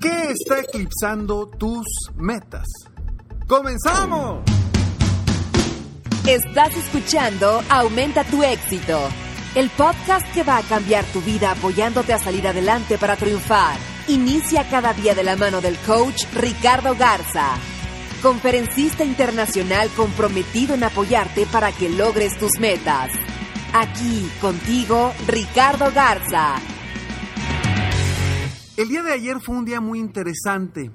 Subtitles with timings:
[0.00, 1.84] ¿Qué está eclipsando tus
[2.14, 2.66] metas?
[3.48, 4.44] ¡Comenzamos!
[6.24, 8.96] Estás escuchando Aumenta tu éxito,
[9.56, 13.76] el podcast que va a cambiar tu vida apoyándote a salir adelante para triunfar.
[14.06, 17.56] Inicia cada día de la mano del coach Ricardo Garza,
[18.22, 23.10] conferencista internacional comprometido en apoyarte para que logres tus metas.
[23.72, 26.77] Aquí contigo, Ricardo Garza.
[28.78, 30.92] El día de ayer fue un día muy interesante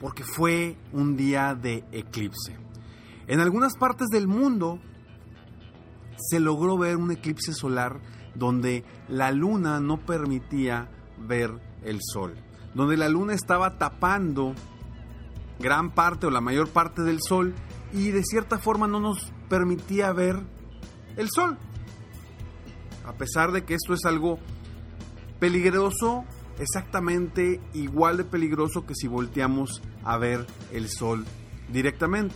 [0.00, 2.56] porque fue un día de eclipse.
[3.26, 4.80] En algunas partes del mundo
[6.16, 8.00] se logró ver un eclipse solar
[8.34, 11.50] donde la luna no permitía ver
[11.82, 12.34] el sol,
[12.72, 14.54] donde la luna estaba tapando
[15.58, 17.54] gran parte o la mayor parte del sol
[17.92, 20.40] y de cierta forma no nos permitía ver
[21.18, 21.58] el sol.
[23.04, 24.38] A pesar de que esto es algo
[25.38, 26.24] peligroso,
[26.58, 31.24] exactamente igual de peligroso que si volteamos a ver el sol
[31.72, 32.34] directamente.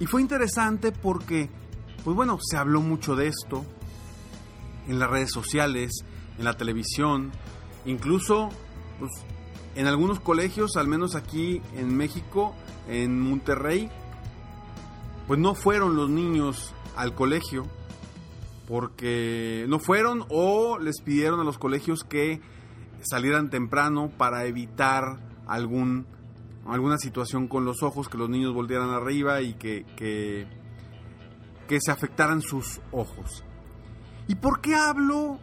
[0.00, 1.50] Y fue interesante porque,
[2.04, 3.64] pues bueno, se habló mucho de esto
[4.86, 6.04] en las redes sociales,
[6.38, 7.32] en la televisión,
[7.84, 8.48] incluso
[8.98, 9.10] pues,
[9.74, 12.54] en algunos colegios, al menos aquí en México,
[12.88, 13.90] en Monterrey,
[15.26, 17.66] pues no fueron los niños al colegio
[18.68, 22.42] porque no fueron o les pidieron a los colegios que
[23.00, 26.06] salieran temprano para evitar algún
[26.66, 30.46] alguna situación con los ojos, que los niños voltearan arriba y que, que,
[31.66, 33.42] que se afectaran sus ojos.
[34.26, 35.38] ¿Y por qué hablo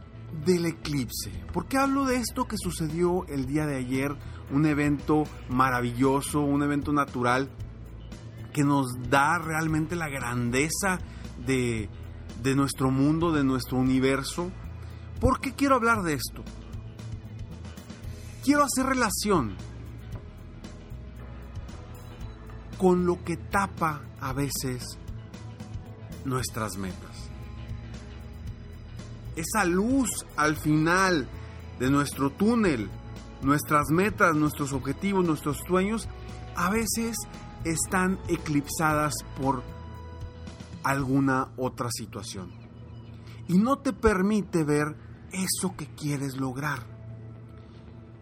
[0.46, 1.31] del eclipse?
[1.52, 4.16] ¿Por qué hablo de esto que sucedió el día de ayer?
[4.52, 7.50] Un evento maravilloso, un evento natural
[8.53, 11.00] que nos da realmente la grandeza
[11.44, 11.90] de,
[12.41, 14.51] de nuestro mundo, de nuestro universo.
[15.19, 16.44] ¿Por qué quiero hablar de esto?
[18.44, 19.56] Quiero hacer relación
[22.78, 25.00] con lo que tapa a veces
[26.25, 27.29] nuestras metas.
[29.35, 31.28] Esa luz al final
[31.79, 32.90] de nuestro túnel,
[33.41, 36.07] nuestras metas, nuestros objetivos, nuestros sueños,
[36.56, 37.17] a veces
[37.63, 39.63] están eclipsadas por
[40.85, 42.51] alguna otra situación.
[43.47, 44.96] Y no te permite ver
[45.31, 46.79] eso que quieres lograr.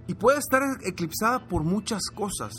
[0.07, 2.53] Y puede estar eclipsada por muchas cosas.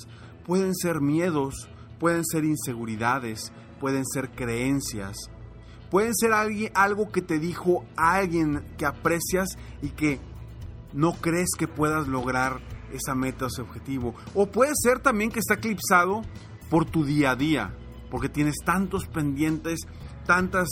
[0.47, 5.17] Pueden ser miedos, pueden ser inseguridades, pueden ser creencias,
[5.91, 9.49] pueden ser algo que te dijo alguien que aprecias
[9.83, 10.21] y que
[10.93, 12.61] no crees que puedas lograr
[12.93, 14.15] esa meta o ese objetivo.
[14.35, 16.23] O puede ser también que está eclipsado
[16.71, 17.75] por tu día a día,
[18.15, 19.81] porque tienes tantos pendientes,
[20.25, 20.69] tantas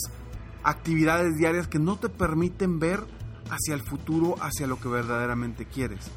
[0.62, 3.04] actividades diarias que no te permiten ver
[3.50, 6.08] hacia el futuro, hacia lo que verdaderamente quieres.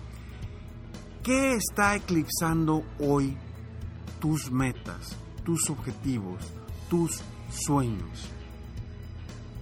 [1.23, 3.35] ¿Qué está eclipsando hoy
[4.19, 6.43] tus metas, tus objetivos,
[6.91, 8.29] tus sueños?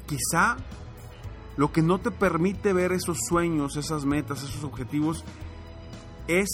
[0.05, 0.57] Quizá
[1.55, 5.23] lo que no te permite ver esos sueños, esas metas, esos objetivos
[6.27, 6.49] es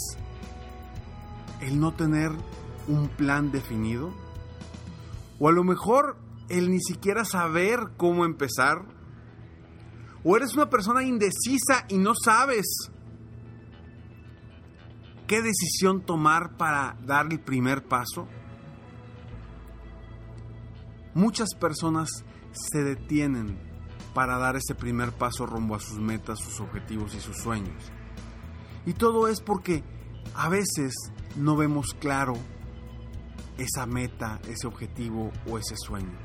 [1.62, 2.31] el no tener
[2.88, 4.29] un plan definido.
[5.39, 6.18] O a lo mejor
[6.50, 8.86] el ni siquiera saber cómo empezar.
[10.24, 12.65] O eres una persona indecisa y no sabes
[15.27, 18.27] qué decisión tomar para dar el primer paso.
[21.13, 22.09] Muchas personas
[22.51, 23.57] se detienen
[24.13, 27.91] para dar ese primer paso rumbo a sus metas, sus objetivos y sus sueños.
[28.86, 29.83] Y todo es porque
[30.36, 30.94] a veces
[31.36, 32.33] no vemos claro
[33.60, 36.18] esa meta, ese objetivo o ese sueño.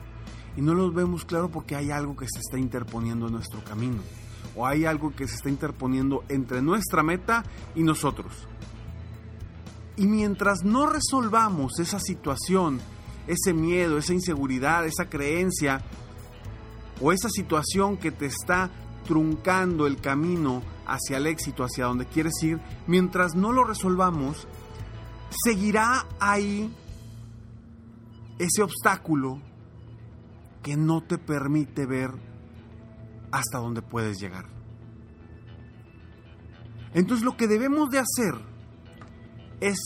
[0.56, 4.02] Y no los vemos claro porque hay algo que se está interponiendo en nuestro camino.
[4.56, 7.44] o hay algo que se está interponiendo entre nuestra meta
[7.74, 8.46] y nosotros.
[9.96, 12.80] Y mientras no resolvamos esa situación,
[13.26, 15.82] ese miedo, esa inseguridad, esa creencia
[17.00, 18.70] o esa situación que te está
[19.06, 24.46] truncando el camino hacia el éxito, hacia donde quieres ir, mientras no lo resolvamos,
[25.44, 26.72] seguirá ahí
[28.38, 29.40] ese obstáculo
[30.62, 32.10] que no te permite ver
[33.30, 34.46] hasta dónde puedes llegar.
[36.94, 38.34] Entonces lo que debemos de hacer
[39.60, 39.78] es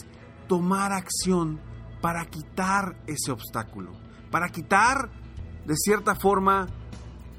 [0.46, 1.60] tomar acción
[2.00, 3.92] para quitar ese obstáculo,
[4.30, 5.10] para quitar
[5.66, 6.66] de cierta forma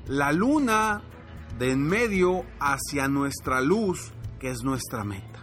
[0.07, 1.01] la luna
[1.57, 5.39] de en medio hacia nuestra luz, que es nuestra meta.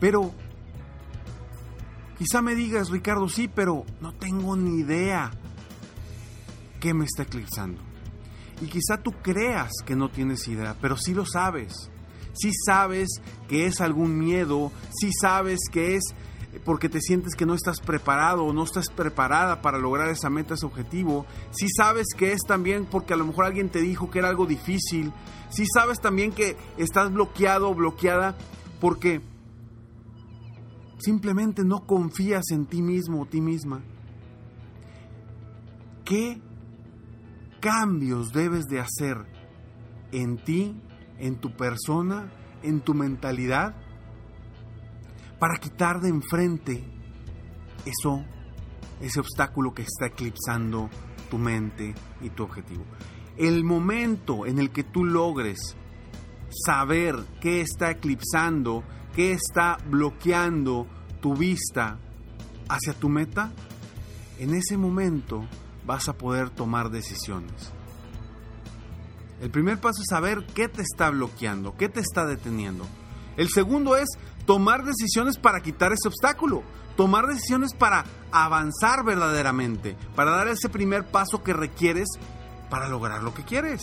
[0.00, 0.32] Pero
[2.18, 5.30] quizá me digas, Ricardo, sí, pero no tengo ni idea
[6.80, 7.80] qué me está eclipsando.
[8.60, 11.90] Y quizá tú creas que no tienes idea, pero sí lo sabes.
[12.34, 13.08] Sí sabes
[13.48, 16.14] que es algún miedo, sí sabes que es
[16.64, 20.54] porque te sientes que no estás preparado o no estás preparada para lograr esa meta,
[20.54, 21.26] ese objetivo.
[21.50, 24.46] Si sabes que es también porque a lo mejor alguien te dijo que era algo
[24.46, 25.12] difícil.
[25.50, 28.36] Si sabes también que estás bloqueado o bloqueada
[28.80, 29.20] porque
[30.98, 33.82] simplemente no confías en ti mismo o ti misma.
[36.04, 36.40] ¿Qué
[37.60, 39.16] cambios debes de hacer
[40.12, 40.80] en ti,
[41.18, 43.74] en tu persona, en tu mentalidad?
[45.38, 46.84] para quitar de enfrente
[47.84, 48.24] eso,
[49.00, 50.90] ese obstáculo que está eclipsando
[51.30, 52.84] tu mente y tu objetivo.
[53.36, 55.76] El momento en el que tú logres
[56.50, 58.84] saber qué está eclipsando,
[59.14, 60.86] qué está bloqueando
[61.20, 61.98] tu vista
[62.68, 63.52] hacia tu meta,
[64.38, 65.46] en ese momento
[65.86, 67.72] vas a poder tomar decisiones.
[69.40, 72.86] El primer paso es saber qué te está bloqueando, qué te está deteniendo.
[73.36, 74.08] El segundo es
[74.46, 76.62] tomar decisiones para quitar ese obstáculo,
[76.96, 82.08] tomar decisiones para avanzar verdaderamente, para dar ese primer paso que requieres
[82.68, 83.82] para lograr lo que quieres.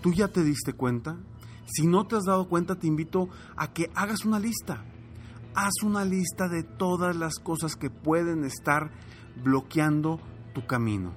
[0.00, 1.18] ¿Tú ya te diste cuenta?
[1.66, 4.84] Si no te has dado cuenta, te invito a que hagas una lista.
[5.54, 8.90] Haz una lista de todas las cosas que pueden estar
[9.42, 10.20] bloqueando
[10.54, 11.14] tu camino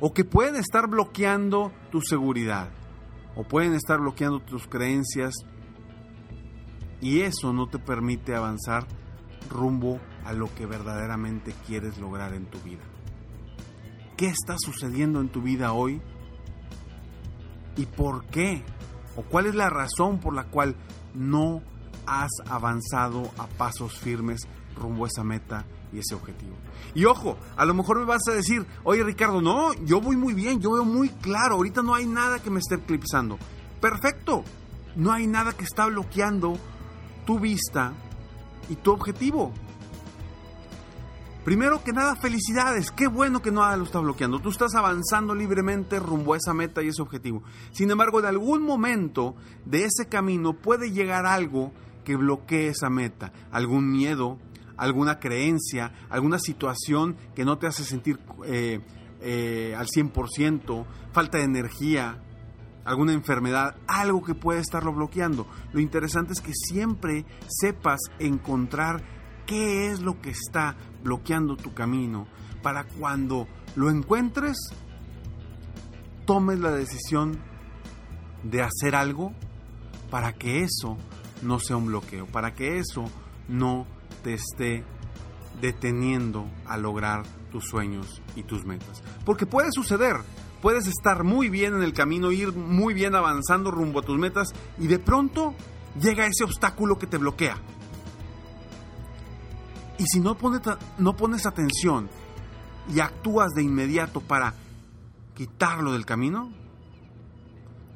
[0.00, 2.70] o que pueden estar bloqueando tu seguridad
[3.36, 5.34] o pueden estar bloqueando tus creencias,
[7.00, 8.86] y eso no te permite avanzar
[9.48, 12.82] rumbo a lo que verdaderamente quieres lograr en tu vida.
[14.16, 16.00] ¿Qué está sucediendo en tu vida hoy?
[17.76, 18.62] ¿Y por qué?
[19.16, 20.76] ¿O cuál es la razón por la cual
[21.14, 21.62] no
[22.06, 24.40] has avanzado a pasos firmes
[24.76, 26.56] rumbo a esa meta y ese objetivo?
[26.94, 30.34] Y ojo, a lo mejor me vas a decir, oye Ricardo, no, yo voy muy
[30.34, 33.38] bien, yo veo muy claro, ahorita no hay nada que me esté eclipsando.
[33.80, 34.44] Perfecto,
[34.96, 36.58] no hay nada que está bloqueando
[37.26, 37.92] tu vista
[38.68, 39.52] y tu objetivo.
[41.44, 42.92] Primero que nada, felicidades.
[42.92, 44.38] Qué bueno que nada lo está bloqueando.
[44.38, 47.42] Tú estás avanzando libremente rumbo a esa meta y ese objetivo.
[47.72, 49.34] Sin embargo, en algún momento
[49.64, 51.72] de ese camino puede llegar algo
[52.04, 53.32] que bloquee esa meta.
[53.50, 54.38] Algún miedo,
[54.76, 58.78] alguna creencia, alguna situación que no te hace sentir eh,
[59.20, 62.22] eh, al 100%, falta de energía,
[62.84, 65.48] alguna enfermedad, algo que puede estarlo bloqueando.
[65.72, 69.02] Lo interesante es que siempre sepas encontrar
[69.46, 72.26] qué es lo que está bloqueando tu camino
[72.62, 74.56] para cuando lo encuentres,
[76.24, 77.38] tomes la decisión
[78.42, 79.32] de hacer algo
[80.10, 80.96] para que eso
[81.42, 83.10] no sea un bloqueo, para que eso
[83.48, 83.86] no
[84.22, 84.84] te esté
[85.60, 89.02] deteniendo a lograr tus sueños y tus metas.
[89.24, 90.16] Porque puede suceder,
[90.60, 94.54] puedes estar muy bien en el camino, ir muy bien avanzando rumbo a tus metas
[94.78, 95.54] y de pronto
[96.00, 97.56] llega ese obstáculo que te bloquea.
[99.98, 100.60] Y si no pones,
[100.98, 102.08] no pones atención
[102.92, 104.54] y actúas de inmediato para
[105.34, 106.50] quitarlo del camino,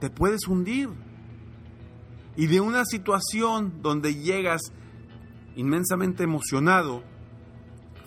[0.00, 0.91] te puedes hundir.
[2.37, 4.61] Y de una situación donde llegas
[5.57, 7.03] inmensamente emocionado,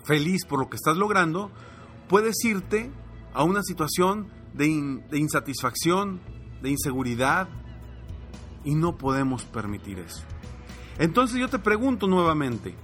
[0.04, 1.52] feliz por lo que estás logrando,
[2.08, 2.92] puedes irte
[3.34, 4.68] a una situación de,
[5.18, 6.20] insatisfacción,
[6.62, 7.50] de inseguridad,
[8.64, 10.24] y no podemos permitir eso.
[10.98, 12.76] Entonces yo te pregunto nuevamente,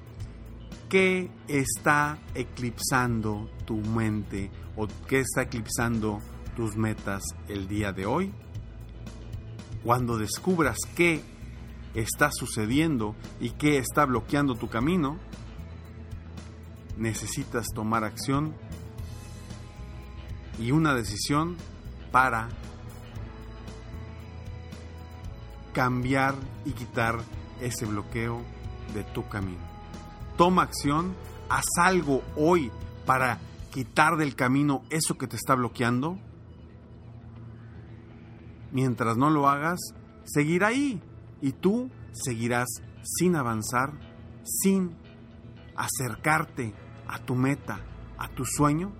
[0.89, 6.19] ¿qué está eclipsando tu mente o qué está eclipsando
[6.55, 8.33] tus metas el día de hoy?
[9.83, 11.21] Cuando descubras qué
[11.93, 15.17] está sucediendo y qué está bloqueando tu camino,
[16.97, 18.55] necesitas tomar acción
[20.59, 21.57] y una decisión
[22.11, 22.49] para
[25.73, 27.19] cambiar y quitar
[27.59, 28.41] ese bloqueo
[28.93, 29.74] de tu camino.
[30.37, 31.15] Toma acción,
[31.49, 32.71] haz algo hoy
[33.05, 33.39] para
[33.71, 36.17] quitar del camino eso que te está bloqueando.
[38.71, 39.79] Mientras no lo hagas,
[40.25, 41.01] seguirá ahí
[41.41, 42.67] y tú seguirás
[43.03, 43.93] sin avanzar,
[44.43, 44.95] sin
[45.75, 46.73] acercarte
[47.07, 47.79] a tu meta,
[48.17, 48.91] a tu sueño.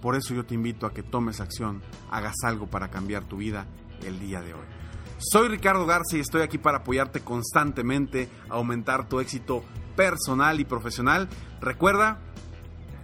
[0.00, 3.66] Por eso yo te invito a que tomes acción, hagas algo para cambiar tu vida
[4.04, 4.81] el día de hoy.
[5.24, 9.62] Soy Ricardo Garza y estoy aquí para apoyarte constantemente, aumentar tu éxito
[9.94, 11.28] personal y profesional.
[11.60, 12.18] Recuerda,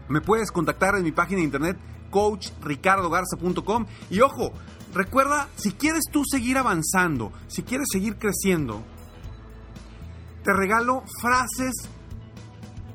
[0.08, 1.78] me puedes contactar en mi página de internet
[2.10, 4.52] coachricardogarza.com y ojo,
[4.92, 8.82] recuerda, si quieres tú seguir avanzando, si quieres seguir creciendo,
[10.42, 11.88] te regalo frases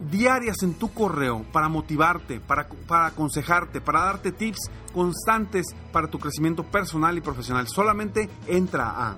[0.10, 6.20] diarias en tu correo para motivarte, para, para, aconsejarte, para darte tips constantes para tu
[6.20, 7.68] crecimiento personal y profesional.
[7.68, 9.18] Solamente entra a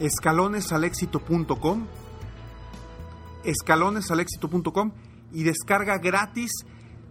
[0.00, 1.86] escalonesalexito.com
[3.44, 4.92] escalonesalexito.com
[5.32, 6.50] y descarga gratis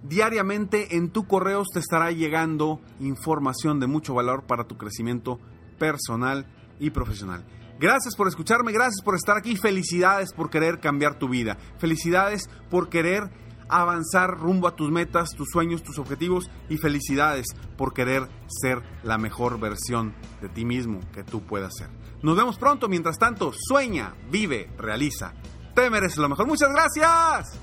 [0.03, 5.39] diariamente en tu correo te estará llegando información de mucho valor para tu crecimiento
[5.79, 6.45] personal
[6.79, 7.43] y profesional.
[7.77, 12.89] Gracias por escucharme, gracias por estar aquí, felicidades por querer cambiar tu vida, felicidades por
[12.89, 13.29] querer
[13.67, 19.17] avanzar rumbo a tus metas, tus sueños, tus objetivos y felicidades por querer ser la
[19.17, 21.89] mejor versión de ti mismo que tú puedas ser.
[22.21, 25.33] Nos vemos pronto, mientras tanto, sueña, vive, realiza.
[25.75, 26.47] Te mereces lo mejor.
[26.47, 27.59] Muchas gracias.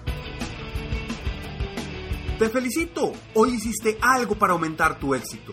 [2.39, 5.53] Te felicito, hoy hiciste algo para aumentar tu éxito.